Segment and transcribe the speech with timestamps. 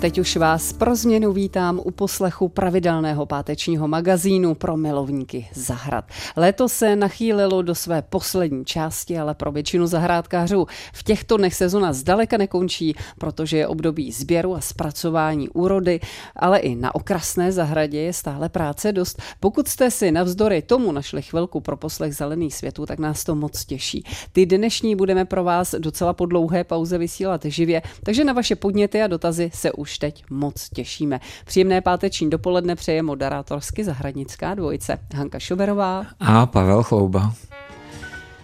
[0.00, 6.04] Teď už vás pro změnu vítám u poslechu pravidelného pátečního magazínu pro milovníky zahrad.
[6.36, 11.92] Léto se nachýlilo do své poslední části, ale pro většinu zahrádkářů v těchto dnech sezona
[11.92, 16.00] zdaleka nekončí, protože je období sběru a zpracování úrody,
[16.36, 19.22] ale i na okrasné zahradě je stále práce dost.
[19.40, 23.64] Pokud jste si navzdory tomu našli chvilku pro poslech zelených světů, tak nás to moc
[23.64, 24.04] těší.
[24.32, 29.02] Ty dnešní budeme pro vás docela po dlouhé pauze vysílat živě, takže na vaše podněty
[29.02, 31.20] a dotazy se už teď moc těšíme.
[31.44, 37.32] Příjemné páteční dopoledne přeje moderátorsky zahradnická dvojice Hanka Šoberová a Pavel Chlouba.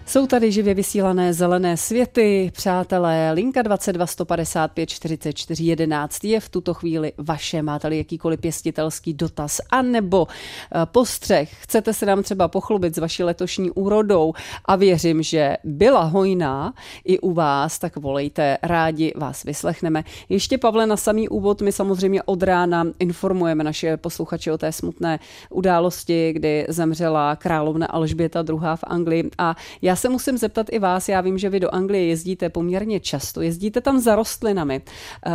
[0.06, 3.32] Jsou tady živě vysílané zelené světy, přátelé.
[3.32, 7.62] Linka 22 155 44 11 je v tuto chvíli vaše.
[7.62, 13.22] Máte-li jakýkoliv pěstitelský dotaz a nebo eh, postřeh, chcete se nám třeba pochlubit s vaší
[13.22, 14.32] letošní úrodou
[14.64, 20.04] a věřím, že byla hojná i u vás, tak volejte, rádi vás vyslechneme.
[20.28, 25.18] Ještě Pavle na samý úvod, my samozřejmě od rána informujeme naše posluchače o té smutné
[25.50, 28.58] události, kdy zemřela královna Alžběta II.
[28.76, 32.06] v Anglii a já se musím zeptat i vás, já vím, že vy do Anglie
[32.06, 34.82] jezdíte poměrně často, jezdíte tam za rostlinami.
[35.26, 35.32] Uh,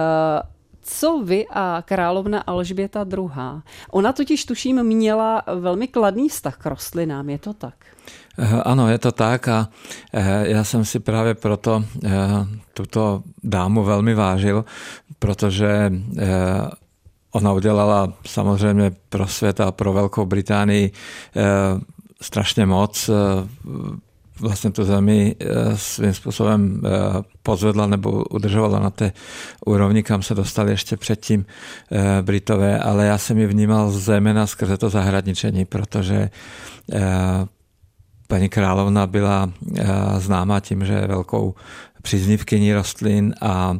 [0.82, 3.30] co vy a královna Alžběta II.
[3.92, 7.74] Ona totiž tuším měla velmi kladný vztah k rostlinám, je to tak?
[8.40, 9.70] Eh, ano, je to tak a
[10.14, 11.84] eh, já jsem si právě proto
[12.74, 14.66] tuto dámu velmi vážil,
[15.20, 15.92] protože
[17.32, 20.92] ona udělala samozřejmě pro svět a pro Velkou Británii
[22.22, 23.10] strašně moc
[24.40, 26.90] vlastně tu zemi eh, svým způsobem eh,
[27.44, 29.12] pozvedla nebo udržovala na té
[29.66, 31.46] úrovni, kam se dostali ještě předtím
[31.92, 36.30] eh, Britové, ale já jsem ji vnímal zejména skrze to zahradničení, protože
[38.28, 39.50] paní královna byla
[40.18, 41.56] známá tím, že je velkou
[42.02, 43.78] příznivkyní rostlin a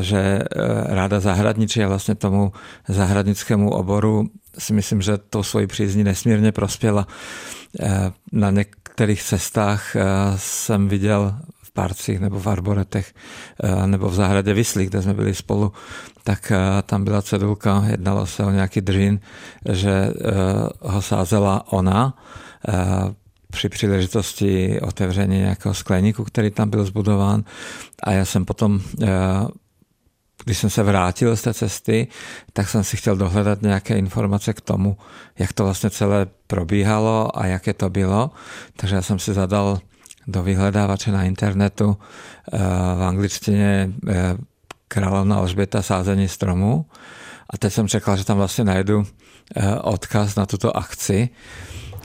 [0.00, 0.42] že
[0.84, 2.52] ráda zahradničí a vlastně tomu
[2.88, 4.28] zahradnickému oboru
[4.58, 7.06] si myslím, že to svoji přízní nesmírně prospěla.
[8.32, 8.50] Na
[8.98, 10.02] některých cestách eh,
[10.36, 13.14] jsem viděl v parcích nebo v arboretech
[13.62, 15.72] eh, nebo v zahradě Vysly, kde jsme byli spolu,
[16.24, 19.20] tak eh, tam byla cedulka, jednalo se o nějaký dřin,
[19.72, 20.10] že
[20.80, 22.18] ho sázela ona
[23.50, 27.44] při příležitosti otevření nějakého skleníku, který tam byl zbudován.
[28.02, 28.80] A já jsem potom
[30.44, 32.06] když jsem se vrátil z té cesty,
[32.52, 34.96] tak jsem si chtěl dohledat nějaké informace k tomu,
[35.38, 38.30] jak to vlastně celé probíhalo a jaké to bylo.
[38.76, 39.80] Takže já jsem si zadal
[40.26, 41.96] do vyhledávače na internetu
[42.52, 42.58] eh,
[42.98, 44.36] v angličtině eh,
[44.88, 46.86] královna Alžběta sázení stromů.
[47.50, 49.06] A teď jsem čekal, že tam vlastně najdu
[49.56, 51.28] eh, odkaz na tuto akci.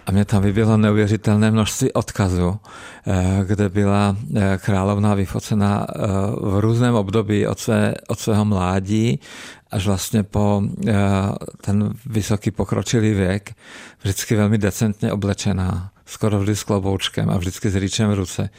[0.06, 2.59] A mě tam vyběhlo neuvěřitelné množství odkazů,
[3.08, 6.00] eh, kde byla eh, královna vyfocena eh,
[6.41, 9.19] v různém období od, své, od svého mládí
[9.72, 10.62] až vlastně po
[11.62, 13.56] ten vysoký pokročilý věk,
[14.02, 18.50] vždycky velmi decentně oblečená, skoro vždy s kloboučkem a vždycky s rýčem v ruce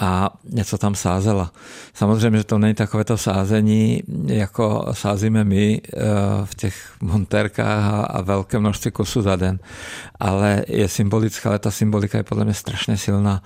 [0.00, 1.52] a něco tam sázela.
[1.94, 6.00] Samozřejmě, že to není takovéto sázení, jako sázíme my eh,
[6.44, 9.58] v těch montérkách a velké množství kusů za den,
[10.20, 13.42] ale je symbolická, ale ta symbolika je podle mě strašně silná.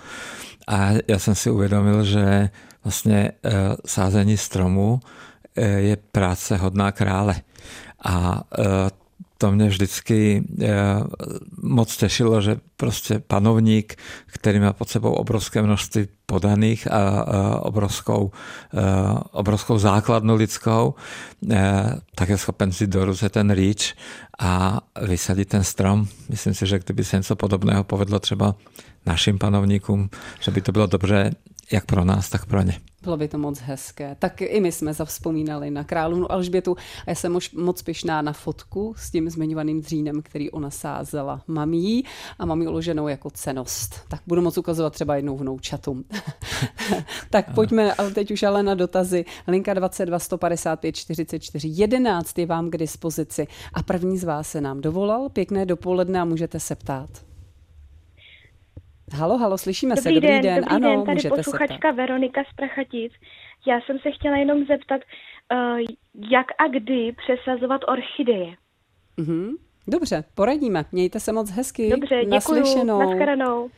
[0.69, 2.51] A já jsem si uvědomil, že
[2.85, 3.53] vlastně eh,
[3.87, 5.01] sázení stromu
[5.57, 7.35] eh, je práce hodná krále.
[8.05, 8.43] A
[9.39, 10.45] to mě vždycky
[11.63, 13.95] moc těšilo, že prostě panovník,
[14.27, 17.27] který má pod sebou obrovské množství podaných a
[17.63, 18.31] obrovskou,
[19.31, 20.95] obrovskou základnu lidskou,
[21.51, 23.95] eh, tak je schopen si do ruce ten rýč
[24.39, 26.09] a vysadit ten strom.
[26.29, 28.55] Myslím si, že kdyby se něco podobného povedlo třeba
[29.07, 30.11] našim panovníkům,
[30.41, 31.31] že by to bylo dobře
[31.73, 32.81] jak pro nás, tak pro ně.
[33.07, 34.17] Bylo by to moc hezké.
[34.19, 36.77] Tak i my jsme zavzpomínali na královnu Alžbětu
[37.07, 41.43] a já jsem mož, moc pyšná na fotku s tím zmiňovaným dřínem, který ona sázela
[41.47, 42.05] mamí
[42.39, 44.01] a mám uloženou jako cenost.
[44.09, 46.05] Tak budu moc ukazovat třeba jednou vnoučatům.
[47.31, 49.25] tak pojďme ale teď už ale na dotazy.
[49.49, 54.81] Linka 22 155 44 11 je vám k dispozici a první z vás se nám
[54.81, 55.29] dovolal.
[55.29, 57.36] Pěkné dopoledne a můžete se ptát.
[59.13, 60.13] Halo, halo, slyšíme dobrý se.
[60.13, 63.13] Dobrý den, den, dobrý ano, den, tady můžete posluchačka se Veronika z Prachatic.
[63.67, 65.01] Já jsem se chtěla jenom zeptat,
[65.53, 65.79] uh,
[66.31, 68.55] jak a kdy přesazovat orchideje.
[69.19, 69.57] Mm-hmm.
[69.89, 70.85] Dobře, poradíme.
[70.93, 71.91] Mějte se moc hezky.
[71.91, 72.85] Dobře, děkuji.
[72.85, 73.71] Naschledanou.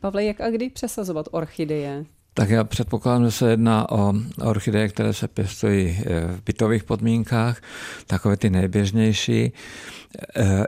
[0.00, 2.04] Pavle, jak a kdy přesazovat orchideje?
[2.38, 4.14] Tak já předpokládám, že se jedná o
[4.44, 6.04] orchideje, které se pěstují
[6.36, 7.60] v bytových podmínkách,
[8.06, 9.52] takové ty nejběžnější.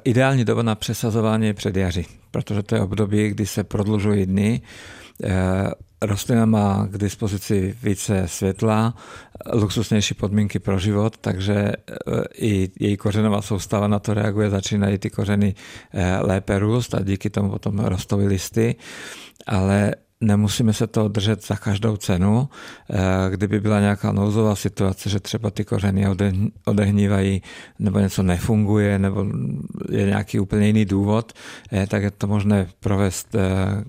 [0.05, 4.61] Ideální doba na přesazování je před jaří, protože to je období, kdy se prodlužují dny,
[6.03, 8.95] Rostlina má k dispozici více světla,
[9.53, 11.73] luxusnější podmínky pro život, takže
[12.39, 15.55] i její kořenová soustava na to reaguje, začínají ty kořeny
[16.21, 18.77] lépe růst a díky tomu potom rostou listy,
[19.47, 22.49] ale nemusíme se toho držet za každou cenu.
[22.91, 22.97] Eh,
[23.31, 26.07] kdyby byla nějaká nouzová situace, že třeba ty kořeny
[26.65, 27.43] odehnívají
[27.79, 29.27] nebo něco nefunguje nebo
[29.91, 31.33] je nějaký úplně jiný důvod,
[31.73, 33.39] eh, tak je to možné provést eh,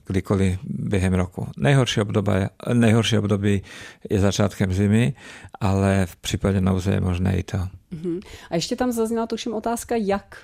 [0.05, 1.47] kdykoliv během roku.
[1.57, 2.31] Nejhorší období,
[2.73, 3.61] nejhorší období
[4.09, 5.13] je začátkem zimy,
[5.59, 7.57] ale v případě nouze je možné i to.
[7.91, 8.19] Mhm.
[8.49, 10.37] A ještě tam zazněla tuším otázka, jak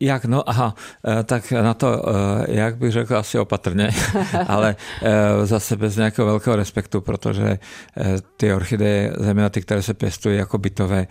[0.00, 0.24] jak?
[0.24, 0.74] No aha,
[1.08, 3.90] eh, tak na to, eh, jak bych řekl, asi opatrně,
[4.46, 4.76] ale
[5.44, 7.58] zase bez nějakého velkého respektu, protože
[8.36, 11.06] ty orchideje, zejména ty, které se pěstují jako bytové,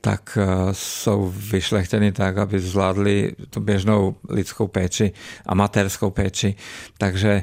[0.00, 0.38] tak
[0.72, 5.12] jsou vyšlechtěny tak, aby zvládly tu běžnou lidskou péči,
[5.46, 6.54] amatérskou péči.
[6.98, 7.42] Takže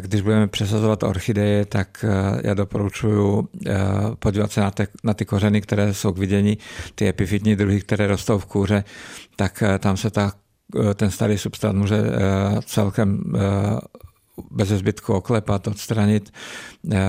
[0.00, 2.04] když budeme přesazovat orchideje, tak
[2.44, 3.48] já doporučuji
[4.18, 6.58] podívat se na, te, na ty kořeny, které jsou k vidění,
[6.94, 8.84] ty epifitní druhy, které rostou v kůře,
[9.38, 10.32] tak eh, tam se ta,
[10.90, 12.10] eh, ten starý substrát může eh,
[12.66, 13.22] celkem
[14.50, 16.32] bez zbytku oklepat, odstranit,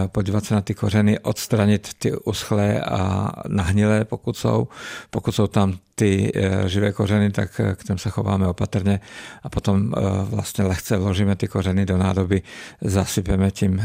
[0.08, 4.68] podívat se na ty kořeny, odstranit ty uschlé a nahnilé, pokud jsou.
[5.10, 6.31] Pokud jsou tam ty
[6.66, 9.00] živé kořeny, tak k těm se chováme opatrně
[9.44, 9.94] a potom
[10.24, 12.42] vlastně lehce vložíme ty kořeny do nádoby,
[12.81, 13.81] zasypeme tím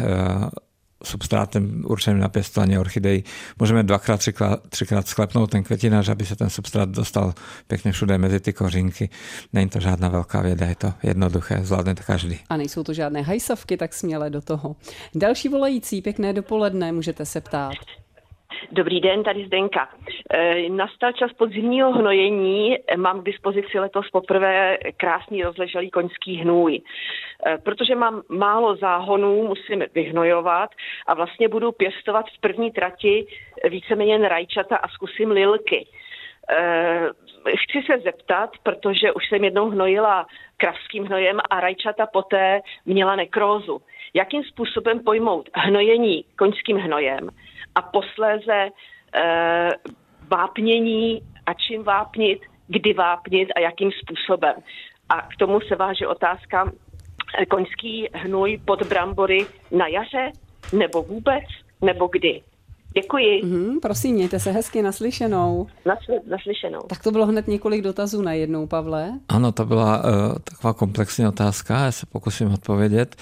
[1.05, 3.23] substrátem určeným na pěstování orchidej.
[3.59, 7.35] Můžeme dvakrát, třikrát, třikrát sklepnout ten květinář, aby se ten substrát dostal
[7.67, 9.11] pěkně všude mezi ty kořínky.
[9.53, 12.39] Není to žádná velká věda, je to jednoduché, zvládne to každý.
[12.49, 14.77] A nejsou to žádné hajsavky, tak směle do toho.
[15.15, 17.75] Další volající, pěkné dopoledne, můžete se ptát.
[18.73, 19.89] Dobrý den, tady Zdenka.
[20.31, 22.77] E, nastal čas podzimního hnojení.
[22.97, 26.81] Mám k dispozici letos poprvé krásný rozleželý koňský hnůj.
[27.47, 30.71] E, protože mám málo záhonů, musím vyhnojovat
[31.07, 33.27] a vlastně budu pěstovat v první trati
[33.69, 35.87] víceméně rajčata a zkusím lilky.
[36.51, 37.09] E,
[37.57, 40.27] chci se zeptat, protože už jsem jednou hnojila
[40.57, 43.81] kravským hnojem a rajčata poté měla nekrózu.
[44.15, 47.31] Jakým způsobem pojmout hnojení koňským hnojem
[47.75, 48.71] a posléze
[49.15, 49.71] e,
[50.31, 54.55] vápnění a čím vápnit, kdy vápnit a jakým způsobem.
[55.09, 56.73] A k tomu se váže otázka
[57.39, 60.33] eh, koňský hnůj pod brambory na jaře,
[60.73, 61.45] nebo vůbec,
[61.83, 62.43] nebo kdy.
[63.03, 63.45] Děkuji.
[63.45, 65.67] Mm, prosím, mějte se hezky naslyšenou.
[65.87, 66.81] Nasl- naslyšenou.
[66.81, 69.13] Tak to bylo hned několik dotazů na jednou, Pavle.
[69.29, 73.17] Ano, to byla uh, taková komplexní otázka, já se pokusím odpovědět.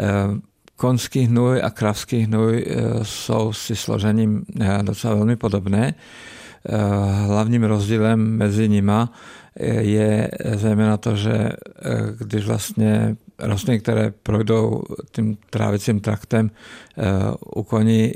[0.00, 0.38] Uh,
[0.76, 5.94] konský hnůj a kravský hnůj eh, jsou si složením eh, docela velmi podobné.
[6.68, 6.76] Eh,
[7.26, 9.12] hlavním rozdílem mezi nima
[9.80, 11.50] je zejména to, že
[12.18, 14.82] když vlastně rostliny, které projdou
[15.12, 16.50] tím trávicím traktem
[17.54, 18.12] u koní,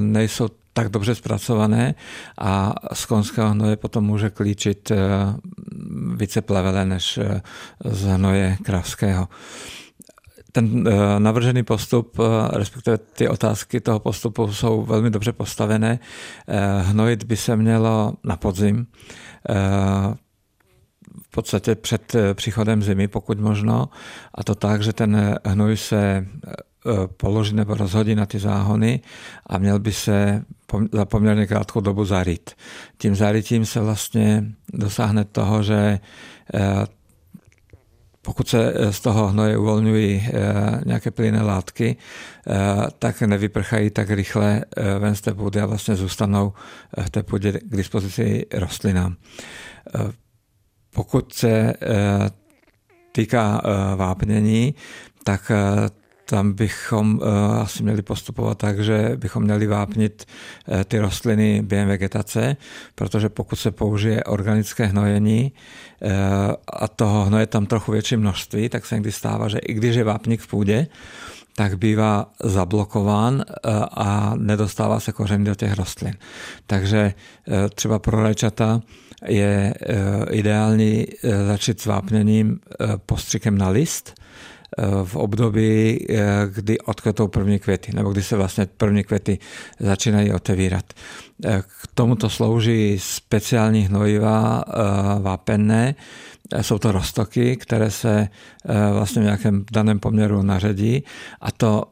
[0.00, 1.94] nejsou tak dobře zpracované
[2.38, 4.92] a z konského hnoje potom může klíčit
[6.16, 7.18] více plevele než
[7.84, 9.28] z hnoje kravského
[10.52, 15.98] ten eh, navržený postup, eh, respektive ty otázky toho postupu jsou velmi dobře postavené.
[16.48, 18.86] Eh, hnojit by se mělo na podzim,
[21.22, 23.88] v podstatě před příchodem zimy, pokud možno,
[24.34, 26.26] a to tak, že ten hnoj se
[27.16, 29.00] položí nebo rozhodí na ty záhony
[29.46, 30.44] a měl by se
[30.92, 32.50] za poměrně krátkou dobu zaryt.
[32.98, 35.98] Tím zarytím se vlastně dosáhne toho, že
[38.22, 40.32] pokud se eh, z toho hnoje uvolňují eh,
[40.86, 42.52] nějaké plynné látky, eh,
[42.98, 44.64] tak nevyprchají tak rychle
[44.98, 46.52] ven z té půdy a vlastně zůstanou
[47.02, 49.16] v té půdě k dispozici rostlinám.
[50.94, 51.74] Pokud se
[53.12, 53.62] týká
[53.96, 54.74] vápnění,
[55.24, 55.52] tak
[56.32, 57.20] tam bychom
[57.60, 60.24] asi měli postupovat tak, že bychom měli vápnit
[60.84, 62.56] ty rostliny během vegetace,
[62.94, 65.52] protože pokud se použije organické hnojení,
[66.04, 69.96] Eh, a toho hnoje tam trochu větší množství, tak se někdy stává, že i když
[69.96, 70.86] je vápník v půdě,
[71.56, 76.14] tak bývá zablokován eh, a nedostává se kořen do těch rostlin.
[76.66, 77.14] Takže
[77.48, 78.80] eh, třeba pro rajčata
[79.26, 79.74] je
[80.30, 81.06] ideální
[81.46, 82.60] začít s vápněním
[83.06, 84.14] postřikem na list,
[85.04, 86.06] v období,
[86.54, 89.38] kdy odkvetou první květy, nebo kdy se vlastně první květy
[89.80, 90.92] začínají otevírat.
[91.60, 94.64] K tomuto slouží speciální hnojiva
[95.20, 95.94] vápenné,
[96.60, 98.28] jsou to roztoky, které se
[98.92, 101.04] vlastně v nějakém daném poměru naředí
[101.40, 101.84] a to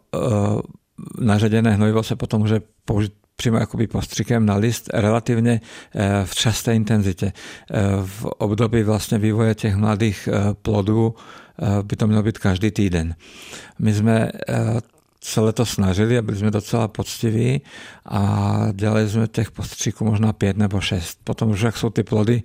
[1.20, 5.60] naředěné hnojivo se potom může použít přímo jakoby postřikem na list relativně
[6.24, 7.32] v časté intenzitě.
[8.04, 10.28] V období vlastně vývoje těch mladých
[10.62, 11.14] plodů
[11.82, 13.14] by to mělo být každý týden.
[13.78, 14.30] My jsme
[15.22, 17.60] se letos snažili a byli jsme docela poctiví
[18.04, 21.18] a dělali jsme těch postříků možná pět nebo šest.
[21.24, 22.42] Potom už jak jsou ty plody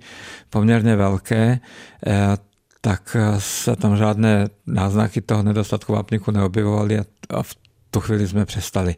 [0.50, 1.60] poměrně velké,
[2.06, 2.36] eh,
[2.80, 6.98] tak se tam žádné náznaky toho nedostatku vápníku neobjevovaly
[7.30, 7.54] a v
[7.96, 8.96] tu chvíli jsme přestali.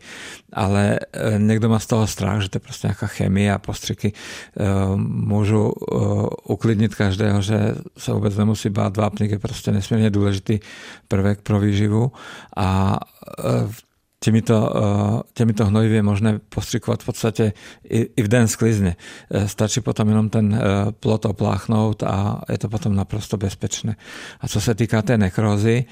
[0.52, 4.12] Ale eh, někdo má z toho strach, že to je prostě nějaká chemie a postřiky.
[4.12, 4.64] Eh,
[5.06, 5.72] můžu
[6.44, 8.96] uklidnit každého, že se vůbec nemusí bát.
[8.96, 10.58] Vápník je prostě nesmírně důležitý
[11.08, 12.12] prvek pro výživu
[12.56, 12.98] a
[14.20, 17.52] Těmito, eh, těmito hnojivy je možné postřikovat v podstatě
[17.84, 18.96] i, i v den sklizně.
[19.30, 23.96] Eh, stačí potom jenom ten eh, plot opláchnout a je to potom naprosto bezpečné.
[24.40, 25.84] A co se týká té nekrozy,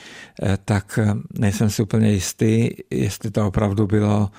[0.65, 0.99] tak
[1.39, 4.31] nejsem si úplně jistý, jestli to opravdu bylo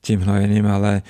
[0.00, 1.02] tím hnojením, ale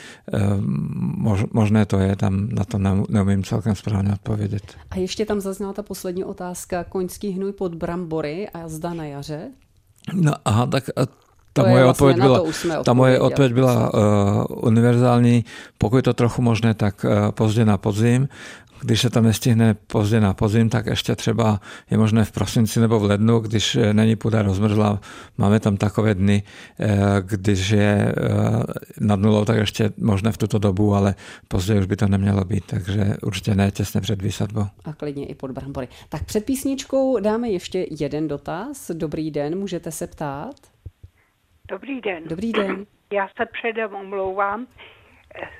[1.53, 2.79] možné to je, tam na to
[3.09, 4.63] neumím celkem správně odpovědět.
[4.91, 9.51] A ještě tam zazněla ta poslední otázka, koňský hnůj pod brambory a zda na jaře?
[10.15, 10.85] No aha, tak
[11.57, 15.45] ta moje vlastně odpověď byla, ta moje odpověď byla uh, univerzální.
[15.79, 18.29] Pokud je to trochu možné, tak uh, pozdě na podzim.
[18.81, 21.61] Když se to nestihne pozdě na podzim, tak ještě třeba
[21.91, 25.01] je možné v prosinci nebo v lednu, když eh, není půda rozmrzlá.
[25.39, 26.43] Máme tam takové dny,
[27.21, 28.15] když je
[29.01, 31.15] nad nulou, tak ještě možné v tuto dobu, ale
[31.49, 34.67] později už by to nemělo být, takže určitě ne těsně před výsadbou.
[34.85, 35.89] A klidně i pod brambory.
[36.09, 38.91] Tak před písničkou dáme ještě jeden dotaz.
[38.95, 40.76] Dobrý den, můžete se ptát?
[41.69, 42.25] Dobrý den.
[42.27, 42.87] Dobrý den.
[43.13, 44.67] Já se předem omlouvám.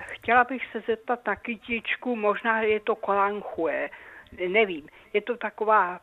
[0.07, 3.91] Chtěla bych se zeptat na kytičku, možná je to kolanchue,
[4.49, 4.87] nevím.
[5.13, 6.01] Je to taková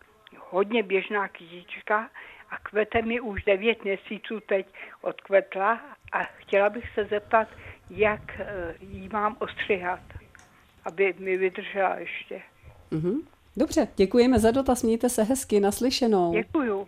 [0.49, 2.09] hodně běžná kytička
[2.49, 4.67] a kvete mi už devět měsíců teď
[5.01, 5.79] odkvetla
[6.11, 7.47] a chtěla bych se zeptat,
[7.89, 9.99] jak eh, ji mám ostřihat,
[10.85, 12.41] aby mi vydržela ještě.
[12.91, 13.21] Mm-hmm.
[13.57, 16.33] Dobře, děkujeme za dotaz, mějte se hezky, naslyšenou.
[16.33, 16.87] Děkuju.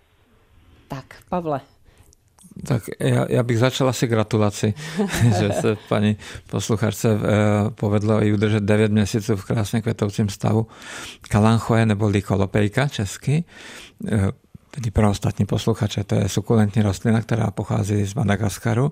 [0.88, 1.62] Tak, Pavle,
[2.64, 4.74] tak já, já bych začal asi gratulaci,
[5.40, 6.18] že se paní
[6.50, 7.20] posluchačce eh,
[7.70, 10.68] povedlo i udržet 9 měsíců v krásně kvetoucím stavu
[11.22, 13.44] kalanchoje nebo likolopejka česky.
[14.12, 14.32] Eh,
[14.72, 18.92] tedy pro ostatní posluchače, to je sukulentní rostlina, která pochází z Madagaskaru.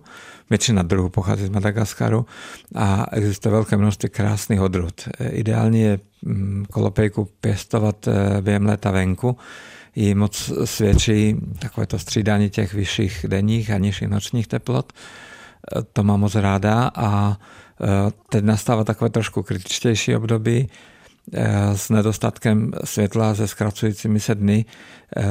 [0.49, 2.25] Většina druhů pochází z Madagaskaru
[2.75, 5.01] a existuje velké množství krásných odrůd.
[5.19, 8.07] Eh, ideální je mm, kolopejku pěstovat
[8.41, 9.37] během léta venku,
[9.95, 14.93] i moc svědčí takové to střídání těch vyšších denních a nižších nočních teplot.
[15.93, 20.69] To mám moc ráda a e, teď nastává takové trošku kritičtější období
[21.33, 24.65] e, s nedostatkem světla, se zkracujícími se dny
[25.17, 25.23] e,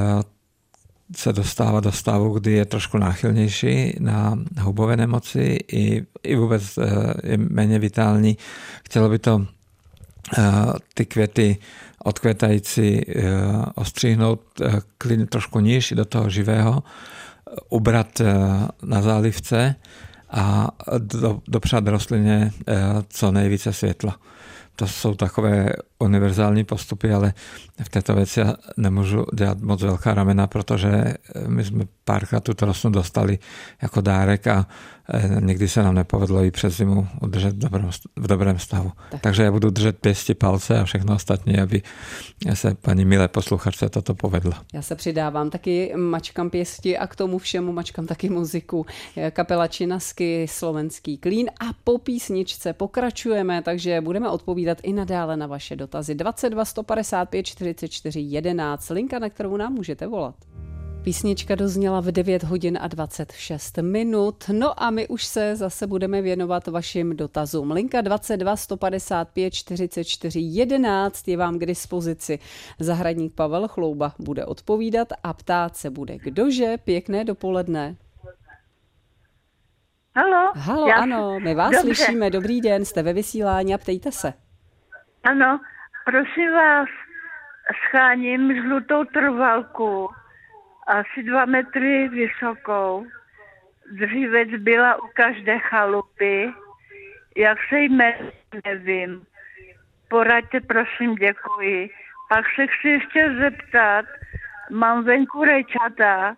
[1.16, 6.78] se dostává do stavu, kdy je trošku náchylnější na hubové nemoci i, i vůbec
[7.24, 8.36] je méně vitální.
[8.84, 9.46] Chtělo by to
[10.94, 11.56] ty květy
[12.04, 13.22] odkvětající eh,
[13.74, 16.82] ostřihnout eh, klidně trošku níž do toho živého,
[17.68, 18.34] ubrat eh,
[18.82, 19.74] na zálivce
[20.30, 20.68] a
[21.48, 22.52] dopřát rostlině
[23.08, 24.16] co nejvíce světla.
[24.76, 27.34] To jsou takové univerzální postupy, ale
[27.82, 31.14] v této věci já nemůžu dělat moc velká ramena, protože
[31.46, 33.38] my jsme párkrát tuto rostlinu dostali
[33.82, 34.66] jako dárek a
[35.14, 38.92] Eh, někdy se nám nepovedlo i přes zimu udržet v dobrém, v dobrém stavu.
[39.10, 39.20] Tak.
[39.20, 41.82] Takže já budu držet pěsti palce a všechno ostatní, aby
[42.54, 44.52] se paní milé posluchačce toto povedlo.
[44.74, 48.86] Já se přidávám taky mačkám pěsti a k tomu všemu mačkám taky muziku.
[49.30, 55.76] Kapela Činasky, slovenský klín a po písničce pokračujeme, takže budeme odpovídat i nadále na vaše
[55.76, 56.14] dotazy.
[56.14, 60.34] 22 155 44 11, linka, na kterou nám můžete volat.
[61.04, 64.44] Písnička dozněla v 9 hodin a 26 minut.
[64.52, 67.70] No a my už se zase budeme věnovat vašim dotazům.
[67.70, 72.38] Linka 22 155 44 11 je vám k dispozici.
[72.78, 76.74] Zahradník Pavel Chlouba bude odpovídat a ptát se bude kdože.
[76.84, 77.96] Pěkné dopoledne.
[80.16, 80.52] Halo.
[80.56, 80.94] Halo, já...
[80.94, 81.94] ano, my vás Dobře.
[81.94, 82.30] slyšíme.
[82.30, 84.32] Dobrý den, jste ve vysílání a ptejte se.
[85.24, 85.60] Ano,
[86.04, 86.88] prosím vás,
[87.88, 90.08] scháním žlutou trvalku
[90.86, 93.06] asi dva metry vysokou.
[93.92, 96.52] Dřívec byla u každé chalupy.
[97.36, 98.32] Jak se jmenuje,
[98.64, 99.26] nevím.
[100.08, 101.90] Poraďte, prosím, děkuji.
[102.28, 104.04] Pak se chci ještě zeptat,
[104.70, 106.36] mám venku rejčata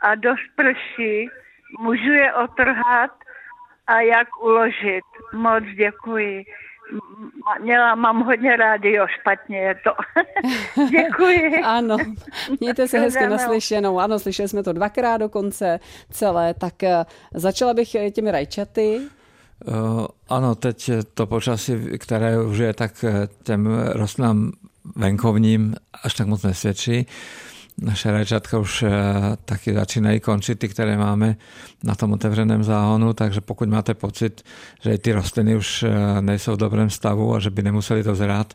[0.00, 1.30] a dost prší,
[1.78, 3.10] můžu je otrhat
[3.86, 5.04] a jak uložit.
[5.32, 6.44] Moc děkuji.
[7.62, 9.90] Měla, mám hodně rádio, špatně je to.
[10.90, 11.62] Děkuji.
[11.64, 11.96] ano,
[12.60, 14.00] mějte se hezky naslyšenou.
[14.00, 15.80] Ano, slyšeli jsme to dvakrát dokonce
[16.10, 17.04] celé, tak eh,
[17.34, 19.00] začala bych těmi rajčaty.
[19.66, 23.04] Uh, ano, teď to počasí, které už je, tak
[23.42, 24.52] těm rostlinám
[24.96, 27.06] venkovním až tak moc nesvědčí.
[27.82, 28.84] Naše rajčatka už
[29.44, 31.36] taky začínají končit, ty, které máme
[31.84, 34.42] na tom otevřeném záhonu, takže pokud máte pocit,
[34.82, 35.84] že ty rostliny už
[36.20, 38.54] nejsou v dobrém stavu a že by nemuseli dozrát,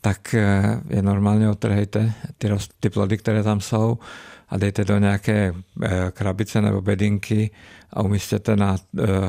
[0.00, 0.34] tak
[0.90, 3.98] je normálně otrhejte ty, rost, ty plody, které tam jsou
[4.48, 5.54] a dejte do nějaké
[6.10, 7.50] krabice nebo bedinky
[7.92, 8.76] a umístěte na,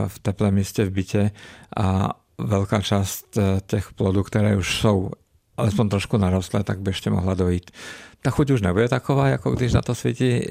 [0.08, 1.32] v teplém místě v bytě
[1.78, 5.12] a velká část těch plodů, které už jsou
[5.58, 7.72] alespoň trošku narostlé, tak by ještě mohla dojít.
[8.22, 10.42] Ta chuť už nebude taková, jako když na to svítí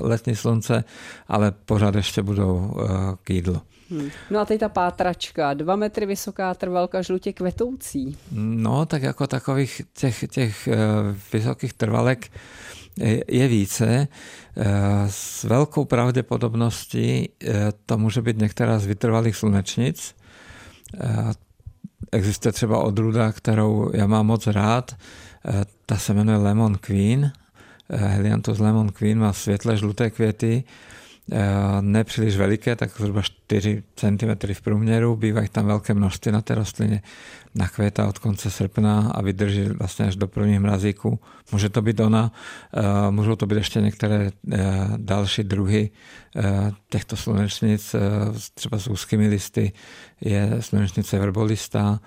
[0.00, 0.84] letní slunce,
[1.28, 2.74] ale pořád ještě budou
[3.22, 3.60] k jídlu.
[3.90, 4.10] Hmm.
[4.30, 8.16] No a teď ta pátračka, dva metry vysoká, trvalka žlutě kvetoucí.
[8.32, 10.68] No, tak jako takových těch, těch
[11.32, 12.30] vysokých trvalek
[13.28, 14.08] je více.
[15.08, 17.28] S velkou pravděpodobností
[17.86, 20.14] to může být některá z vytrvalých slunečnic.
[22.12, 24.96] Existuje třeba odrůda, kterou já mám moc rád.
[25.86, 27.32] Ta se jmenuje Lemon Queen.
[27.90, 30.64] Helianthus Lemon Queen má světle žluté květy,
[31.80, 35.16] nepříliš veliké, tak zhruba 4 cm v průměru.
[35.16, 37.02] Bývá jich tam velké množství na té rostlině.
[37.54, 41.20] Nakvětá od konce srpna a vydrží vlastně až do prvních mrazíků.
[41.52, 42.32] Může to být ona,
[43.10, 44.30] můžou to být ještě některé
[44.96, 45.90] další druhy
[46.88, 47.96] těchto slunečnic,
[48.54, 49.72] třeba s úzkými listy,
[50.20, 52.00] je slunečnice verbolista,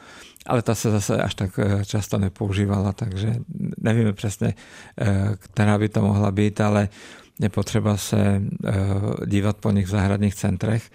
[0.46, 3.36] ale ta se zase až tak často nepoužívala, takže
[3.78, 4.54] nevíme přesně,
[5.38, 6.90] která by to mohla být, ale
[7.39, 8.41] je potřeba se
[9.25, 10.91] dívat po nich v zahradních centrech.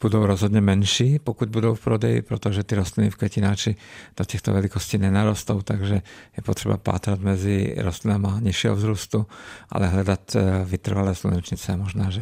[0.00, 3.76] Budou rozhodně menší, pokud budou v prodeji, protože ty rostliny v květináči
[4.16, 5.94] do těchto velikostí nenarostou, takže
[6.36, 9.26] je potřeba pátrat mezi rostlinama nižšího vzrůstu,
[9.70, 11.76] ale hledat vytrvalé slunečnice.
[11.76, 12.20] Možná, že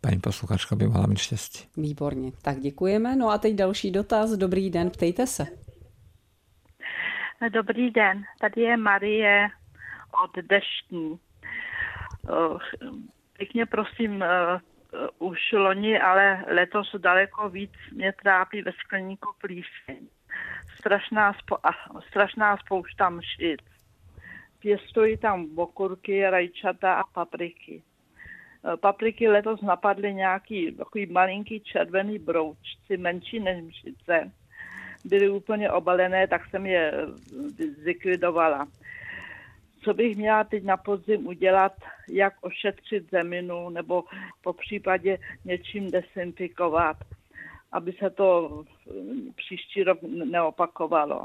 [0.00, 1.64] paní posluchačka by mohla mít štěstí.
[1.76, 3.16] Výborně, tak děkujeme.
[3.16, 4.30] No a teď další dotaz.
[4.30, 5.46] Dobrý den, ptejte se.
[7.52, 9.48] Dobrý den, tady je Marie
[10.24, 11.18] od Deštní.
[13.36, 14.24] Pěkně prosím,
[15.18, 20.08] už loni, ale letos daleko víc mě trápí ve skleníku plíseň.
[20.78, 21.56] Strašná, spo,
[22.08, 23.60] strašná spousta mšic.
[24.58, 27.82] Pěstují tam okurky, rajčata a papriky.
[28.80, 34.32] Papriky letos napadly nějaký takový malinký červený broučci, menší než mšice.
[35.04, 36.92] Byly úplně obalené, tak jsem je
[37.82, 38.68] zlikvidovala
[39.84, 41.72] co bych měla teď na podzim udělat,
[42.08, 44.04] jak ošetřit zeminu nebo
[44.42, 46.96] po případě něčím desinfikovat,
[47.72, 48.64] aby se to
[49.36, 51.24] příští rok neopakovalo.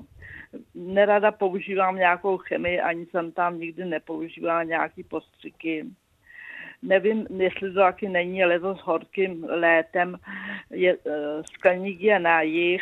[0.75, 5.85] Nerada používám nějakou chemii, ani jsem tam nikdy nepoužívala nějaký postřiky.
[6.81, 10.17] Nevím, jestli to taky není letos horkým létem.
[10.69, 10.97] Je,
[11.53, 12.81] skleník je na jich,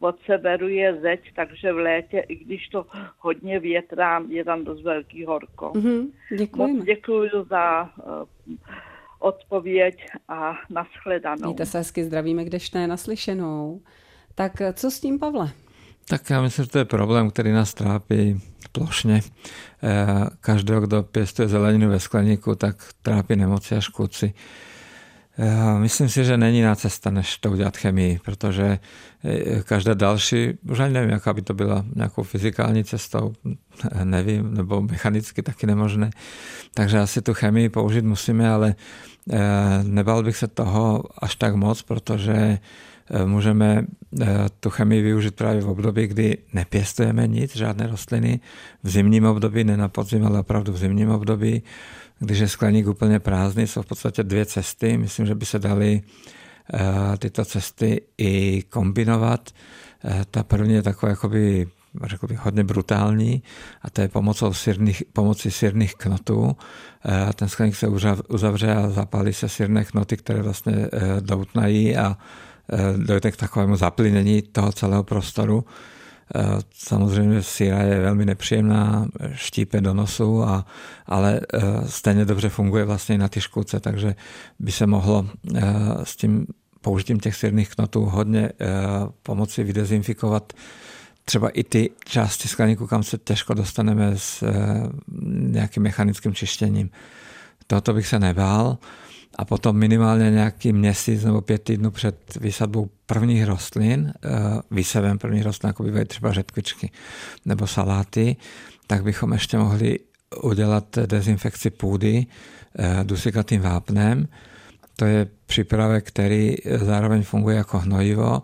[0.00, 2.86] od severu je zeď, takže v létě, i když to
[3.18, 5.72] hodně větrá, je tam dost velký horko.
[5.74, 6.72] Mm-hmm, děkujeme.
[6.72, 8.56] Moc děkuji za uh,
[9.18, 11.44] odpověď a nashledanou.
[11.44, 13.80] Mějte se hezky, zdravíme kdežné naslyšenou.
[14.34, 15.63] Tak co s tím, Pavle?
[16.08, 18.40] Tak já myslím, že to je problém, který nás trápí
[18.72, 19.20] plošně.
[20.40, 24.34] Každého, kdo pěstuje zeleninu ve skleníku, tak trápí nemoci a škůdci.
[25.78, 28.78] Myslím si, že není na cesta, než to udělat chemii, protože
[29.24, 33.32] e, každá další, už ani nevím, jaká by to byla nějakou fyzikální cestou,
[34.04, 36.10] nevím, nebo mechanicky taky nemožné.
[36.74, 38.74] Takže asi tu chemii použít musíme, ale
[39.82, 42.58] nebal bych se toho až tak moc, protože Eh,
[43.24, 43.84] můžeme
[44.20, 44.26] eh,
[44.60, 48.40] tu chemii využít právě v období, kdy nepěstujeme nic, žádné rostliny,
[48.82, 51.62] v zimním období, ne na podzim, ale opravdu v zimním období,
[52.18, 54.98] když je skleník úplně prázdný, jsou v podstatě dvě cesty.
[54.98, 56.02] Myslím, že by se daly
[56.74, 59.50] eh, tyto cesty i kombinovat.
[60.30, 61.66] Ta první je taková jakoby
[62.04, 63.42] řekl bych, hodně brutální
[63.82, 66.56] a to je pomocou sírných, pomocí sírných knotů.
[67.34, 67.88] Ten skleník se
[68.28, 70.88] uzavře a zapálí se sírné knoty, které vlastně
[71.20, 72.53] doutnají a Eh,
[72.96, 75.64] dojde k takovému zaplynění toho celého prostoru.
[76.34, 76.40] Eh,
[76.74, 80.66] samozřejmě síra je velmi nepříjemná, štípe do nosu, a,
[81.06, 84.14] ale eh, stejně dobře funguje vlastně na ty škůdce, takže
[84.58, 85.26] by se mohlo
[86.02, 86.46] s tím
[86.80, 88.50] použitím těch sírných knotů hodně
[89.22, 90.52] pomoci vydezinfikovat
[91.24, 94.44] třeba i ty části skleníku, kam se těžko dostaneme s
[95.28, 96.90] nějakým mechanickým čištěním.
[97.66, 98.78] Toto bych se nebál.
[99.36, 104.28] A potom minimálně nějaký měsíc nebo pět týdnů před výsadbou prvních rostlin, eh,
[104.70, 106.90] výsevem prvních rostlin, jako bývají třeba řetkvičky
[107.44, 108.36] nebo saláty,
[108.86, 109.98] tak bychom ještě mohli
[110.42, 112.26] udělat dezinfekci půdy
[112.78, 114.28] eh, dusikatým vápnem.
[114.96, 118.42] To je přípravek, který zároveň funguje jako hnojivo,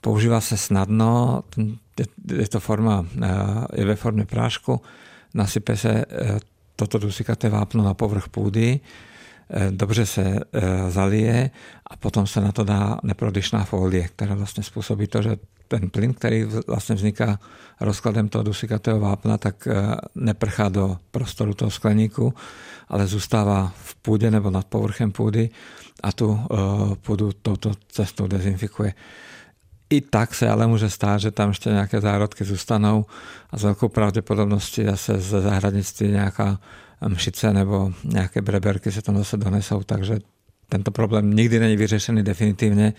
[0.00, 1.42] používá se snadno,
[2.32, 3.28] je to forma, eh,
[3.74, 4.80] je ve formě prášku,
[5.34, 6.04] nasype se
[6.76, 9.13] toto dusikaté vápno na povrch půdy, Eh,
[9.70, 11.50] dobře se eh, zalije
[11.86, 15.36] a potom se na to dá neprodyšná folie, která vlastně způsobí to, že
[15.68, 17.38] ten plyn, který vlastně vzniká
[17.80, 22.34] rozkladem toho dusikatého vápna, tak eh, neprchá do prostoru toho skleníku,
[22.88, 25.50] ale zůstává v půdě nebo nad povrchem půdy
[26.02, 26.40] a tu
[27.00, 28.94] půdu touto cestou dezinfikuje.
[29.90, 33.06] I tak se ale může stát, že tam ještě nějaké zárodky zůstanou
[33.50, 36.58] a s velkou pravděpodobností zase ze zahradnictví nějaká
[37.08, 40.18] mšice nebo nějaké breberky se tam zase donesou, takže
[40.68, 42.92] tento problém nikdy není vyřešený definitivně,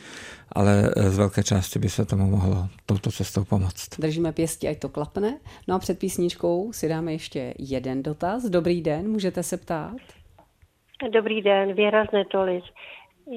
[0.52, 4.00] ale z velké části by se tomu mohlo touto cestou pomoct.
[4.00, 5.38] Držíme pěstí, ať to klapne.
[5.68, 8.44] No a před písničkou si dáme ještě jeden dotaz.
[8.44, 9.98] Dobrý den, můžete se ptát?
[11.13, 12.63] Dobrý den, Věra z Netolic.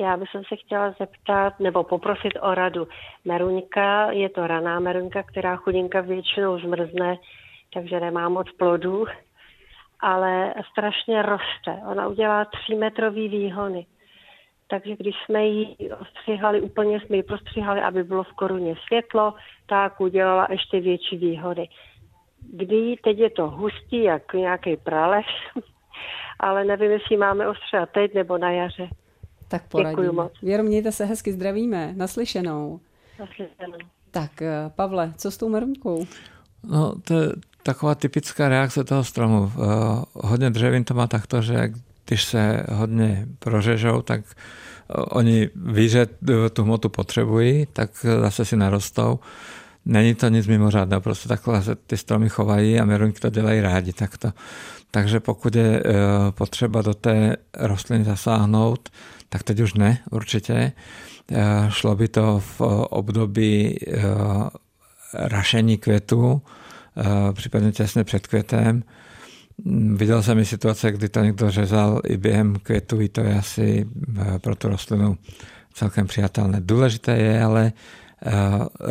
[0.01, 2.89] Já bych se chtěla zeptat nebo poprosit o radu.
[3.25, 7.17] Meruňka, je to raná meruňka, která chudinka většinou zmrzne,
[7.75, 9.05] takže nemá moc plodů
[10.01, 11.83] ale strašně roste.
[11.91, 13.87] Ona udělá třímetrový výhony.
[14.71, 19.35] Takže když jsme ji ostříhali, úplně jsme ji prostříhali, aby bylo v koruně světlo,
[19.67, 21.69] tak udělala ještě větší výhody.
[22.53, 25.27] Kdy teď je to hustý, jak nějaký prales,
[26.41, 28.89] ale nevím, jestli máme ostřehat teď nebo na jaře.
[29.49, 29.91] Tak poradíme.
[29.91, 30.33] Děkuji moc.
[30.43, 31.93] Věro, mějte se hezky, zdravíme.
[31.97, 32.81] Naslyšenou.
[33.19, 33.79] Naslyšenou.
[34.11, 36.07] Tak, eh, Pavle, co s tou meruňkou?
[36.65, 37.29] No, to je
[37.63, 39.53] taková typická reakce toho stromu.
[39.55, 39.61] Eh,
[40.15, 41.73] hodně dřevin to má takto, že
[42.07, 46.07] když se hodně prořežou, tak eh, oni ví, že
[46.53, 47.91] tu hmotu potřebují, tak
[48.21, 49.19] zase si narostou.
[49.85, 53.93] Není to nic mimořádného, prostě takhle se ty stromy chovají a meruňky to dělají rádi
[53.93, 54.33] takto.
[54.91, 55.93] Takže pokud je eh,
[56.31, 58.89] potřeba do té rostliny zasáhnout,
[59.29, 60.73] tak teď už ne, určitě.
[61.69, 63.79] Šlo by to v období
[65.15, 66.58] rašení květu, Eh,
[67.33, 68.83] případně těsně před květem.
[69.65, 73.39] Mm, viděl jsem i situace, kdy to někdo řezal i během květu, i to je
[73.39, 73.87] asi
[74.21, 75.19] eh, pro tu rostlinu
[75.75, 76.61] celkem přijatelné.
[76.61, 77.73] Důležité je ale
[78.27, 78.33] eh,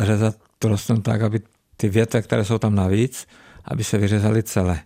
[0.04, 1.40] řezat tu rostlinu tak, aby
[1.76, 3.26] ty větve, které jsou tam navíc,
[3.64, 4.80] aby se vyřezaly celé.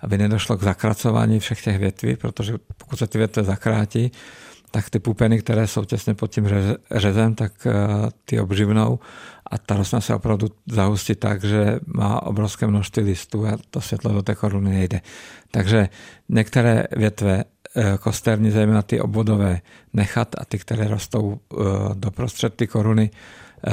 [0.00, 4.10] Aby nedošlo k zakracování všech těch větví, protože pokud se ty větve zakrátí,
[4.70, 6.48] tak ty pupeny, které jsou těsně pod tím
[6.90, 7.66] řezem, tak
[8.24, 8.98] ty obživnou
[9.50, 14.12] a ta rostlina se opravdu zahustí tak, že má obrovské množství listů a to světlo
[14.12, 15.00] do té koruny nejde.
[15.50, 15.88] Takže
[16.28, 17.44] některé větve
[17.76, 19.60] eh, kosterní, zejména ty obvodové,
[19.92, 21.56] nechat a ty, které rostou eh,
[21.94, 23.10] doprostřed ty koruny,
[23.66, 23.72] eh,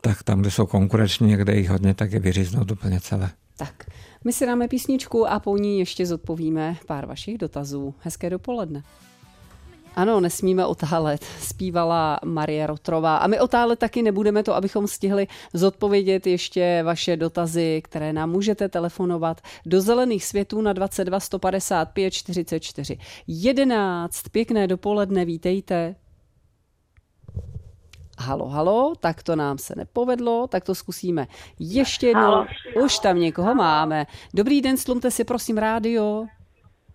[0.00, 3.30] tak tam, kde jsou konkurenční, kde jich hodně, tak je vyříznout úplně celé.
[3.56, 3.84] Tak,
[4.24, 7.94] my si dáme písničku a po ní ještě zodpovíme pár vašich dotazů.
[8.00, 8.82] Hezké dopoledne.
[9.96, 13.16] Ano, nesmíme otálet, zpívala Marie Rotrová.
[13.16, 18.68] A my otálet taky nebudeme to, abychom stihli zodpovědět ještě vaše dotazy, které nám můžete
[18.68, 24.22] telefonovat do zelených světů na 22 155 44 11.
[24.28, 25.94] Pěkné dopoledne, vítejte.
[28.18, 31.26] Halo, halo, tak to nám se nepovedlo, tak to zkusíme
[31.58, 32.44] ještě jednou.
[32.84, 34.06] Už tam někoho máme.
[34.34, 36.26] Dobrý den, slumte si prosím rádio.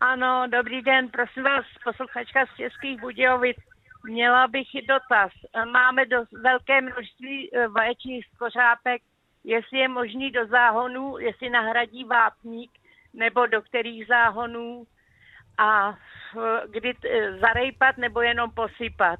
[0.01, 3.57] Ano, dobrý den, prosím vás, posluchačka z Českých Budějovic.
[4.05, 5.31] Měla bych dotaz.
[5.71, 9.01] Máme do velké množství eh, vaječních skořápek,
[9.43, 12.71] jestli je možný do záhonů, jestli nahradí vápník,
[13.13, 14.83] nebo do kterých záhonů
[15.57, 15.97] a
[16.67, 19.19] kdy eh, zarejpat nebo jenom posypat.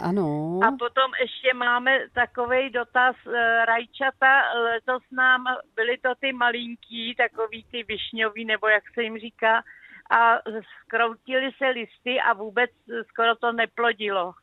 [0.00, 0.60] Ano.
[0.62, 4.52] A potom ještě máme takový dotaz eh, rajčata.
[4.54, 9.62] Letos nám byly to ty malinký, takový ty višňový, nebo jak se jim říká,
[10.10, 10.38] a
[10.84, 12.70] skroutily se listy a vůbec
[13.08, 14.34] skoro to neplodilo.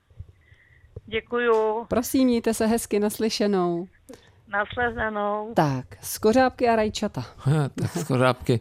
[1.05, 1.85] Děkuju.
[1.85, 3.87] Prosím, mějte se hezky naslyšenou.
[4.47, 5.53] Nasledanou.
[5.55, 7.25] Tak, skořápky a rajčata.
[7.75, 8.59] tak skořápky.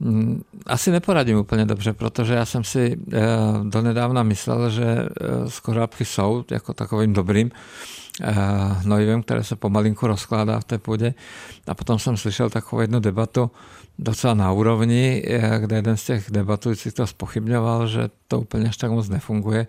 [0.00, 3.20] Mm, asi neporadím úplně dobře, protože já jsem si eh,
[3.68, 7.50] donedávna myslel, že eh, skořápky jsou jako takovým dobrým
[8.22, 11.14] hnojivem, které se pomalinku rozkládá v té půdě.
[11.66, 13.50] A potom jsem slyšel takovou jednu debatu
[13.98, 15.22] docela na úrovni,
[15.58, 19.66] kde jeden z těch debatujících to spochybňoval, že to úplně až tak moc nefunguje.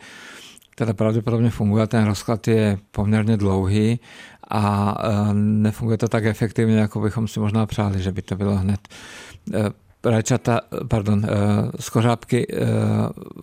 [0.76, 4.00] Teda pravděpodobně funguje, ten rozklad je poměrně dlouhý
[4.50, 8.56] a e, nefunguje to tak efektivně, jako bychom si možná přáli, že by to bylo
[8.56, 8.80] hned.
[10.06, 11.26] Rajčata, pardon,
[11.80, 12.48] skořápky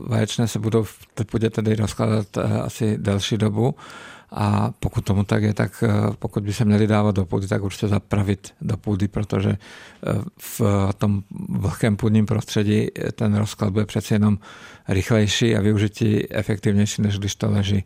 [0.07, 3.75] vaječné se budou v té půdě tedy rozkládat asi delší dobu
[4.33, 5.85] a pokud tomu tak je, tak
[6.19, 9.57] pokud by se měli dávat do půdy, tak určitě zapravit do půdy, protože
[10.39, 10.61] v
[10.99, 14.39] tom vlhkém půdním prostředí ten rozklad bude přece jenom
[14.89, 17.85] rychlejší a využití efektivnější, než když to leží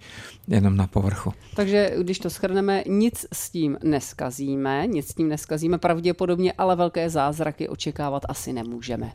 [0.49, 1.33] jenom na povrchu.
[1.57, 7.11] Takže když to schrneme, nic s tím neskazíme, nic s tím neskazíme, pravděpodobně, ale velké
[7.11, 9.13] zázraky očekávat asi nemůžeme.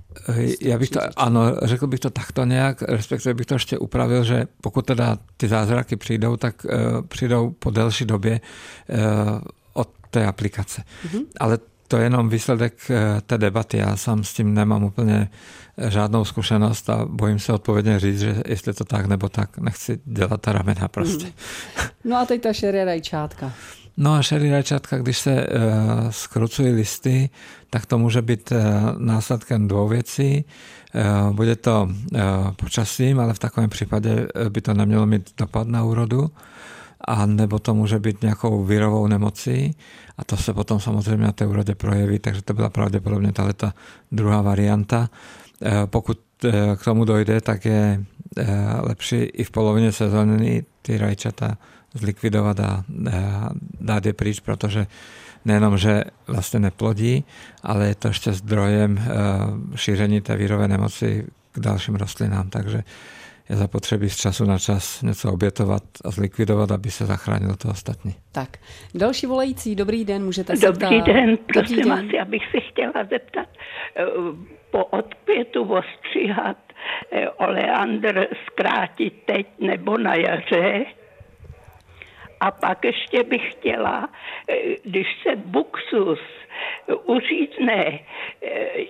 [0.62, 4.46] Já bych to, ano, řekl bych to takto nějak, respektive bych to ještě upravil, že
[4.62, 6.72] pokud teda ty zázraky přijdou, tak uh,
[7.08, 8.42] přijdou po delší době
[8.90, 9.42] uh,
[9.74, 10.84] od té aplikace.
[11.06, 11.26] Mm-hmm.
[11.40, 11.60] Ale
[11.92, 13.78] to je jenom výsledek eh, té debaty.
[13.78, 15.30] Já sám s tím nemám úplně
[15.88, 20.42] žádnou zkušenost a bojím se odpovědně říct, že jestli to tak nebo tak, nechci dělat
[20.42, 21.26] ta ramena prostě.
[21.26, 21.32] Mm.
[22.04, 23.54] No a teď ta šery rajčátka.
[23.98, 27.30] No a šery rajčátka, když se uh, skrucují listy,
[27.70, 28.58] tak to může být uh,
[28.98, 30.46] následkem dvou věcí.
[30.96, 32.20] Uh, bude to uh,
[32.52, 36.32] počasím, ale v takovém případě by to nemělo mít dopad na úrodu
[37.08, 39.76] a nebo to může být nějakou virovou nemocí
[40.18, 43.74] a to se potom samozřejmě na té úrodě projeví, takže to byla pravděpodobně ta
[44.12, 45.10] druhá varianta.
[45.66, 48.06] Eh, pokud eh, k tomu dojde, tak je
[48.38, 48.46] eh,
[48.80, 51.58] lepší i v polovině sezóny ty rajčata
[51.94, 52.84] zlikvidovat a
[53.82, 54.88] dát je pryč, protože
[55.46, 57.24] nejenom, že vlastně neplodí,
[57.64, 59.00] ale je to ještě zdrojem
[59.76, 62.50] šíření té vírové nemoci k dalším rostlinám.
[62.50, 62.84] Takže
[63.50, 68.16] je zapotřebí z času na čas něco obětovat a zlikvidovat, aby se zachránilo to ostatní.
[68.32, 68.50] Tak,
[68.96, 71.06] další volající, dobrý den, můžete se Dobrý ptát.
[71.14, 72.06] den, prosím dobrý den.
[72.06, 73.48] vás, já bych se chtěla zeptat,
[73.96, 74.04] eh,
[74.72, 76.58] po odkvětu ostříhat
[77.12, 80.86] eh, oleandr zkrátit teď nebo na jaře?
[82.40, 84.10] A pak ještě bych chtěla,
[84.50, 86.20] eh, když se buxus
[87.06, 88.00] uřízne,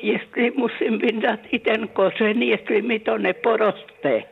[0.01, 4.23] jestli musím vyndat i ten kořen, jestli mi to neporoste.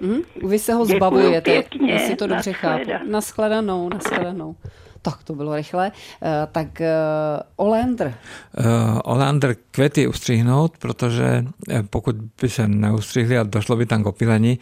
[0.00, 2.90] Mm, vy se ho zbavujete, pěkně, jestli to dobře chápu.
[3.10, 4.56] Naschledanou, naschledanou.
[5.02, 5.92] Tak to bylo rychle.
[6.20, 8.14] Uh, tak uh, oleandr.
[8.58, 8.64] Uh,
[9.04, 11.44] oleandr kvety ustřihnout, protože
[11.90, 14.58] pokud by se neustřihli a došlo by tam k opilení,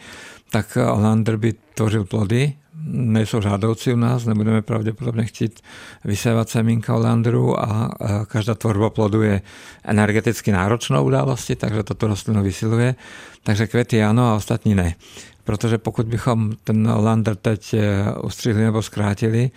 [0.51, 2.53] tak oleandr by tvořil plody,
[2.87, 5.61] nejsou žádoucí u nás, nebudeme pravděpodobně chtít
[6.05, 7.91] vysévat semínka oleandru a
[8.27, 9.41] každá tvorba plodu je
[9.83, 12.95] energeticky náročnou událostí, takže toto rostlinu vysiluje.
[13.43, 14.95] Takže kvety ano a ostatní ne.
[15.43, 17.79] Protože pokud bychom ten lander teď eh,
[18.23, 19.51] ustřihli nebo zkrátili,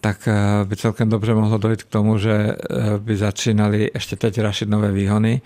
[0.00, 2.54] tak eh, by celkem dobře mohlo dojít k tomu, že eh,
[2.98, 5.40] by začínali ještě teď rašit nové výhony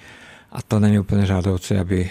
[0.53, 2.11] a to není úplně žádoucí, aby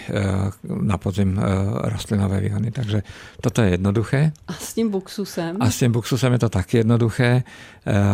[0.80, 1.40] na podzim
[1.82, 2.70] rostly nové výhony.
[2.70, 3.02] Takže
[3.40, 4.32] toto je jednoduché.
[4.48, 5.56] A s tím buksusem?
[5.60, 7.42] A s tím buksusem je to taky jednoduché.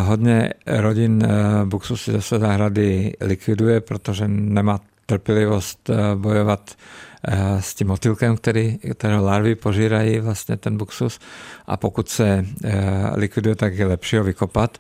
[0.02, 1.28] Hodně rodin
[1.64, 6.76] buksusy své zahrady likviduje, protože nemá trpělivost bojovat
[7.24, 11.18] Eh, s tím motylkem, který, kterého larvy požírají vlastně ten buxus
[11.66, 14.78] a pokud se eh, likviduje, tak je lepší ho vykopat.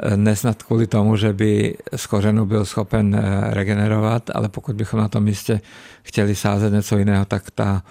[0.00, 5.08] Eh, nesnad kvůli tomu, že by z kořenu byl schopen regenerovat, ale pokud bychom na
[5.08, 5.60] tom místě
[6.02, 7.82] chtěli sázet něco jiného, tak ta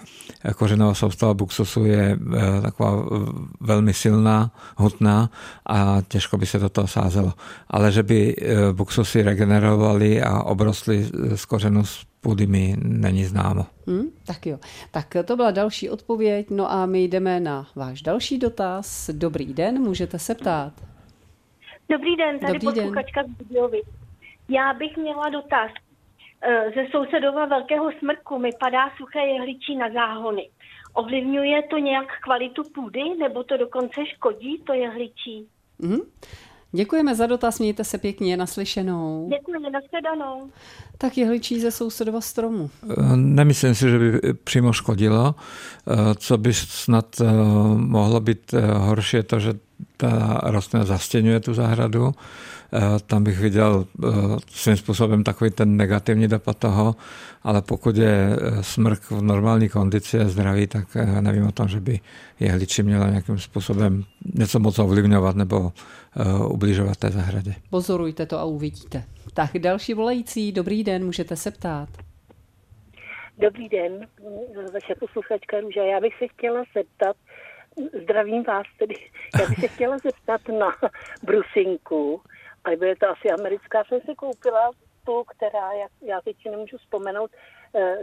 [0.56, 2.20] kořenová soustava buxusu je
[2.62, 3.06] taková
[3.60, 5.30] velmi silná, hutná
[5.66, 7.34] a těžko by se do toho sázelo.
[7.68, 8.36] Ale že by
[8.72, 11.84] buxusy regenerovali a obrostly z kořenu
[12.22, 13.66] půdy mi není známo.
[13.88, 14.60] Hmm, tak jo.
[14.92, 16.48] Tak to byla další odpověď.
[16.50, 19.10] No a my jdeme na váš další dotaz.
[19.14, 20.74] Dobrý den, můžete se ptát.
[21.92, 23.34] Dobrý den, tady Dobrý posluchačka den.
[23.34, 23.86] z Budějovic.
[24.50, 25.72] Já bych měla dotaz.
[26.42, 30.50] Eh, ze sousedova velkého smrku mi padá suché jehličí na záhony.
[30.94, 35.48] Ovlivňuje to nějak kvalitu půdy, nebo to dokonce škodí, to jehličí?
[35.84, 36.00] Hmm.
[36.72, 39.30] Děkujeme za dotaz, mějte se pěkně, naslyšenou.
[39.30, 40.50] Děkujeme, nashledanou.
[40.98, 42.70] Tak jehličí ze sousedova stromu.
[42.90, 45.36] Eh, nemyslím si, že by přímo škodilo.
[45.88, 47.22] Eh, co by snad
[47.76, 49.54] mohlo být horší, je to, že
[49.98, 52.12] ta rostlina zastěňuje tu zahradu.
[53.08, 53.86] Tam bych viděl
[54.48, 56.96] svým způsobem takový ten negativní dopad toho,
[57.44, 62.00] ale pokud je smrk v normální kondici a zdraví, tak nevím o tom, že by
[62.40, 64.04] jehliči měla nějakým způsobem
[64.36, 65.72] něco moc ovlivňovat nebo
[66.48, 67.56] ubližovat té zahradě.
[67.70, 69.04] Pozorujte to a uvidíte.
[69.34, 71.90] Tak další volající, dobrý den, můžete se ptát.
[73.38, 74.08] Dobrý den,
[74.74, 75.84] vaše posluchačka Růža.
[75.84, 77.16] Já bych se chtěla zeptat,
[78.04, 78.96] zdravím vás tedy,
[79.40, 80.76] já bych se chtěla zeptat na
[81.24, 82.22] brusinku,
[82.64, 84.72] ale bude to asi americká, jsem si koupila
[85.06, 87.32] tu, která, jak, já teď si nemůžu vzpomenout,
[87.76, 87.98] eh,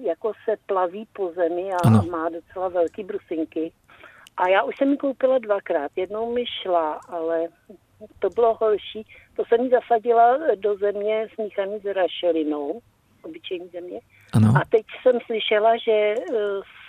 [0.00, 2.02] jako se plaví po zemi a ano.
[2.10, 3.72] má docela velký brusinky.
[4.36, 5.92] A já už jsem ji koupila dvakrát.
[5.96, 7.48] Jednou mi šla, ale
[8.18, 9.06] to bylo horší.
[9.36, 12.80] To jsem ji zasadila do země smíchaný s rašelinou.
[13.22, 14.00] obyčejní země.
[14.32, 14.52] Ano.
[14.56, 16.14] A teď jsem slyšela, že eh,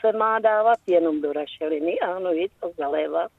[0.05, 3.31] se má dávat jenom do rašeliny a hnojit a zalévat.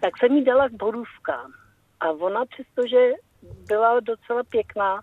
[0.00, 1.52] Tak jsem jí dala k borůvkám.
[2.00, 3.12] A ona přestože
[3.42, 5.00] byla docela pěkná,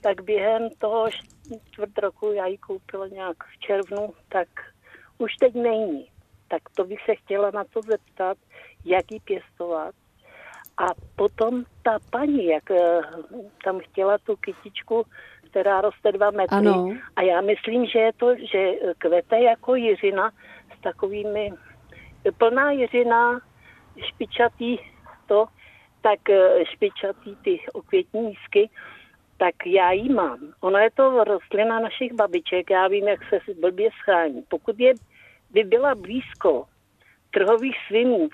[0.00, 1.10] tak během toho
[1.70, 4.48] čtvrt roku, já ji koupila nějak v červnu, tak
[5.18, 6.06] už teď není.
[6.48, 8.38] Tak to bych se chtěla na to zeptat,
[8.84, 9.94] jak ji pěstovat.
[10.78, 13.00] A potom ta paní, jak eh,
[13.64, 15.06] tam chtěla tu kytičku,
[15.50, 16.56] která roste dva metry.
[16.56, 16.96] Ano.
[17.16, 20.30] A já myslím, že je to, že kvete jako jiřina
[20.78, 21.52] s takovými,
[22.38, 23.40] plná jiřina,
[24.08, 24.78] špičatý
[25.26, 25.46] to,
[26.00, 28.70] tak eh, špičatý ty okvětní lísky,
[29.36, 30.38] tak já ji mám.
[30.60, 34.42] Ono je to rostlina našich babiček, já vím, jak se blbě schání.
[34.48, 34.94] Pokud je,
[35.50, 36.64] by byla blízko
[37.30, 38.28] trhových svinů,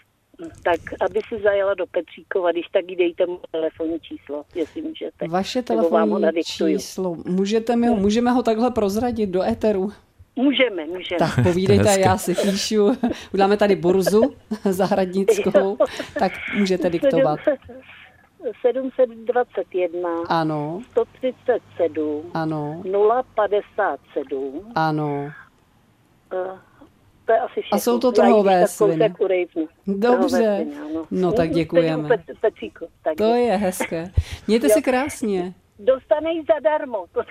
[0.63, 5.29] tak aby si zajela do Petříkova, když tak jí dejte mu telefonní číslo, jestli můžete.
[5.29, 9.93] Vaše telefonní číslo, můžete mi ho, můžeme ho takhle prozradit do éteru?
[10.37, 11.19] Můžeme, můžeme.
[11.19, 12.93] Tak povídejte, já si píšu.
[13.35, 14.35] Uděláme tady burzu
[14.71, 15.77] zahradnickou,
[16.19, 17.41] tak můžete diktovat.
[18.61, 20.09] 721.
[20.29, 20.81] Ano.
[20.91, 22.31] 137.
[22.35, 22.83] Ano.
[23.35, 24.73] 057.
[24.75, 25.33] Ano.
[26.33, 26.59] Uh,
[27.27, 27.77] to je asi všechno.
[27.77, 29.15] A jsou to trhové sviny.
[29.87, 30.67] Dobře.
[31.11, 32.09] No tak děkujeme.
[33.17, 34.11] To je hezké.
[34.47, 37.05] Mějte si krásně dostaneš zadarmo.
[37.13, 37.23] To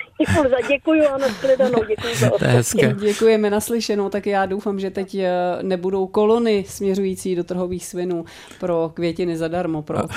[0.67, 1.83] děkuji a nashledanou.
[1.83, 2.93] Děkuji za to je hezké.
[2.93, 5.29] Děkujeme naslyšenou, tak já doufám, že teď eh,
[5.61, 8.25] nebudou kolony směřující do trhových svinů
[8.59, 9.99] pro květiny zadarmo, pro.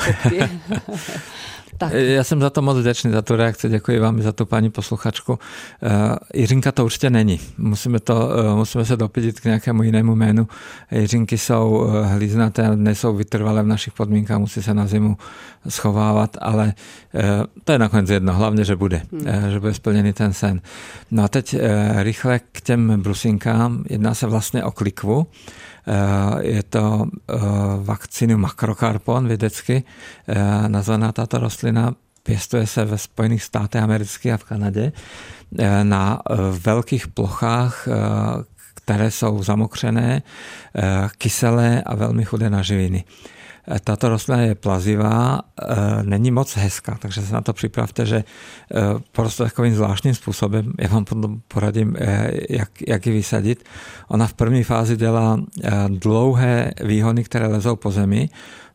[1.79, 1.93] Tak.
[1.93, 4.71] Já jsem za to moc vděčný, za tu reakci, děkuji vám i za tu paní
[4.71, 5.33] posluchačku.
[5.33, 5.39] Uh,
[6.35, 7.41] Jiřinka to určitě není.
[7.59, 10.49] Musíme, to, uh, musíme se dopětit k nějakému jinému jménu.
[10.91, 15.17] Jiřinky jsou uh, hlíznaté, nejsou vytrvalé v našich podmínkách, musí se na zimu
[15.69, 16.75] schovávat, ale
[17.15, 17.21] uh,
[17.65, 19.21] to je nakonec jedno, hlavně, že bude, hmm.
[19.21, 20.61] uh, že bude splněný ten sen.
[21.11, 21.61] No a teď uh,
[22.03, 23.85] rychle k těm brusinkám.
[23.91, 25.27] Jedná se vlastně o klikvu.
[25.89, 27.35] Eh, je to eh,
[27.83, 29.83] vakcínu makrokarpon vědecky
[30.29, 31.68] eh, nazvaná tato rostlina.
[32.23, 34.93] Pěstuje se ve Spojených státech amerických a v Kanadě
[35.83, 36.23] na
[36.65, 37.89] velkých plochách,
[38.75, 40.23] které jsou zamokřené,
[41.19, 43.05] kyselé a velmi chudé na živiny.
[43.85, 48.25] Tato rostlina je plazivá, e, není moc hezká, takže se na to připravte, že
[49.13, 53.65] prostě takovým zvláštním způsobem, já vám potom poradím, e, jak, jak ji vysadit.
[54.09, 55.41] Ona v první fázi dělá
[55.89, 58.29] dlouhé výhony, které lezou po zemi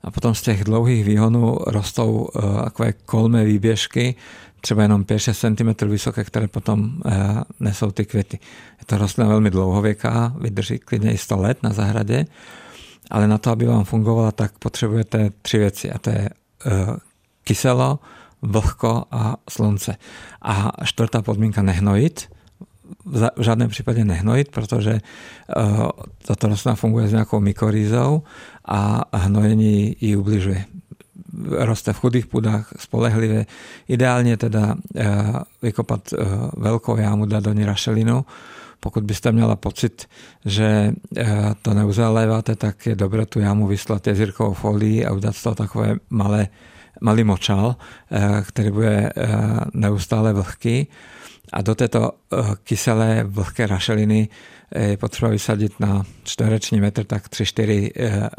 [0.03, 2.27] a potom z těch dlouhých výhonů rostou
[2.63, 4.15] takové kolmé výběžky,
[4.61, 6.91] třeba jenom 5-6 cm vysoké, které potom
[7.59, 8.39] nesou ty květy.
[8.79, 12.25] Je to rostlina velmi dlouhověká, vydrží klidně i 100 let na zahradě
[13.11, 16.29] ale na to, aby vám fungovala, tak potřebujete tři věci a to je
[16.65, 16.97] uh,
[17.43, 17.99] kyselo,
[18.41, 19.95] vlhko a slunce.
[20.41, 22.29] A čtvrtá podmínka nehnojit,
[23.05, 25.01] v žádném případě nehnojit, protože
[25.57, 25.89] uh,
[26.25, 28.23] tato rostlina funguje s nějakou mykorýzou
[28.65, 30.65] a hnojení ji ubližuje.
[31.49, 33.45] Roste v chudých půdách spolehlivě.
[33.87, 35.03] Ideálně teda uh,
[35.61, 36.13] vykopat
[36.57, 38.25] velkou jámu, dát do ní rašelinu,
[38.83, 40.09] pokud byste měla pocit,
[40.45, 41.25] že eh,
[41.61, 45.95] to neuzaléváte, tak je dobré tu jámu vyslat jezírkovou folii a udělat z toho takové
[46.09, 46.47] malé,
[47.01, 47.75] malý močal,
[48.11, 49.11] eh, který bude eh,
[49.73, 50.87] neustále vlhký.
[51.53, 52.11] A do této
[52.63, 54.29] kyselé vlhké rašeliny
[54.75, 57.91] je potřeba vysadit na čtvereční metr tak 3-4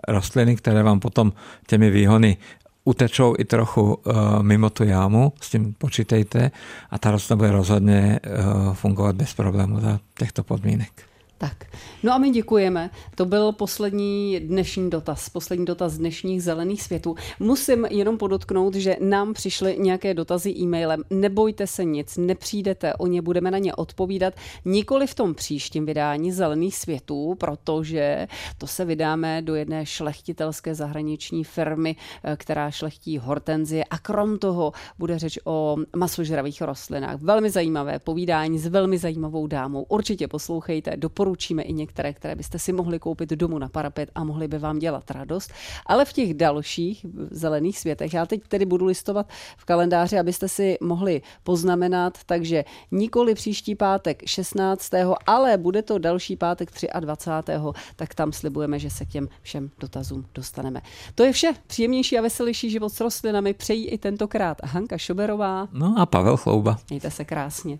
[0.09, 1.33] rostliny, které vám potom
[1.66, 2.37] těmi výhony
[2.85, 6.51] utečou i trochu uh, mimo tu jámu, s tím počítejte
[6.90, 11.13] a ta rostlina bude rozhodně uh, fungovat bez problému za těchto podmínek.
[11.44, 11.64] Tak,
[12.02, 12.90] no a my děkujeme.
[13.14, 17.14] To byl poslední dnešní dotaz, poslední dotaz dnešních zelených světů.
[17.40, 21.02] Musím jenom podotknout, že nám přišly nějaké dotazy e-mailem.
[21.11, 26.33] Nebojte se nic, nepřijdete o ně, budeme na ně odpovídat nikoli v tom příštím vydání
[26.33, 28.26] zelených světů, protože
[28.59, 34.72] to se vydáme do jedné šlechtitelské zahraniční firmy, eh, která šlechtí hortenzie a krom toho
[34.98, 37.20] bude řeč o masožravých rostlinách.
[37.20, 39.83] Velmi zajímavé povídání s velmi zajímavou dámou.
[39.88, 44.25] Určitě poslouchejte, doporučuji doporučíme i některé, které byste si mohli koupit domů na parapet a
[44.25, 45.51] mohli by vám dělat radost.
[45.87, 50.79] Ale v těch dalších zelených světech, já teď tedy budu listovat v kalendáři, abyste si
[50.81, 54.91] mohli poznamenat, takže nikoli příští pátek 16.,
[55.26, 56.70] ale bude to další pátek
[57.01, 57.53] 23.
[57.97, 60.80] tak tam slibujeme, že se k těm všem dotazům dostaneme.
[61.14, 61.53] To je vše.
[61.66, 65.68] Příjemnější a veselější život s rostlinami přejí i tentokrát Hanka Šoberová.
[65.72, 66.78] No a Pavel Chlouba.
[66.91, 67.78] Mějte se krásně.